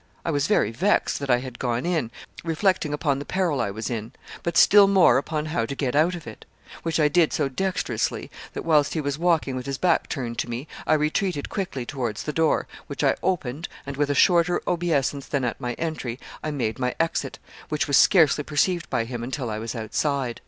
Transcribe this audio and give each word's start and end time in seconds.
I 0.25 0.31
was 0.31 0.47
very 0.47 0.71
vexed 0.71 1.19
that 1.19 1.29
I 1.29 1.37
had 1.37 1.59
gone 1.59 1.85
in, 1.85 2.09
reflecting 2.43 2.91
upon 2.91 3.19
the 3.19 3.23
peril 3.23 3.61
I 3.61 3.69
was 3.69 3.87
in, 3.91 4.13
but 4.41 4.57
still 4.57 4.87
more 4.87 5.19
upon 5.19 5.45
how 5.45 5.67
to 5.67 5.75
get 5.75 5.95
out 5.95 6.15
of 6.15 6.25
it; 6.25 6.43
which 6.81 6.99
I 6.99 7.07
did 7.07 7.31
so 7.31 7.47
dexterously, 7.47 8.31
that, 8.53 8.65
whilst 8.65 8.95
he 8.95 8.99
was 9.01 9.19
walking 9.19 9.55
with 9.55 9.67
his 9.67 9.77
back 9.77 10.09
turned 10.09 10.39
to 10.39 10.49
me, 10.49 10.67
I 10.87 10.95
retreated 10.95 11.49
quickly 11.49 11.85
towards 11.85 12.23
the 12.23 12.33
door, 12.33 12.65
which 12.87 13.03
I 13.03 13.15
opened, 13.21 13.67
and, 13.85 13.95
with 13.95 14.09
a 14.09 14.15
shorter 14.15 14.59
obeisance 14.67 15.27
than 15.27 15.45
at 15.45 15.61
my 15.61 15.73
entry, 15.73 16.19
I 16.43 16.49
made 16.49 16.79
my 16.79 16.95
exit, 16.99 17.37
which 17.69 17.87
was 17.87 17.95
scarcely 17.95 18.43
perceived 18.43 18.89
by 18.89 19.05
him 19.05 19.23
until 19.23 19.51
I 19.51 19.59
was 19.59 19.75
outside. 19.75 20.39